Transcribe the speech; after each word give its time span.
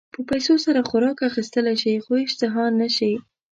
په 0.13 0.19
پیسو 0.29 0.53
سره 0.65 0.87
خوراک 0.89 1.17
اخيستلی 1.29 1.75
شې 1.81 1.93
خو 2.03 2.13
اشتها 2.25 2.65
نه 2.79 2.87
شې. 2.95 3.11